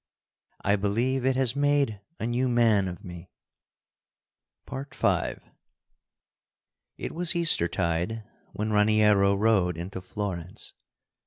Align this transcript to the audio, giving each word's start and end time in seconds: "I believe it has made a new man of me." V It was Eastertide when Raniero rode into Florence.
"I 0.61 0.77
believe 0.77 1.27
it 1.27 1.35
has 1.35 1.55
made 1.55 2.01
a 2.19 2.25
new 2.25 2.49
man 2.49 2.87
of 2.87 3.05
me." 3.05 3.29
V 4.67 4.77
It 6.97 7.11
was 7.11 7.35
Eastertide 7.35 8.23
when 8.51 8.71
Raniero 8.71 9.35
rode 9.35 9.77
into 9.77 10.01
Florence. 10.01 10.73